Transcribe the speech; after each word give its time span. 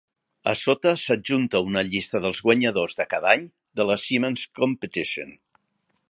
A 0.51 0.53
sota 0.59 0.91
s'adjunta 1.01 1.59
una 1.65 1.83
llista 1.89 2.21
dels 2.23 2.41
guanyadors 2.47 2.97
de 3.01 3.07
cada 3.11 3.29
any 3.35 3.45
de 3.81 3.87
la 3.91 3.99
Siemens 4.05 4.47
Competition. 4.61 5.37